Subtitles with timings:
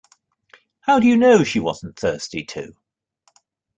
[0.79, 2.75] How do you know she wasn’t thirsty too?